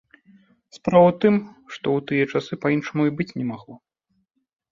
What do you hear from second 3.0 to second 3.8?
і быць не магло.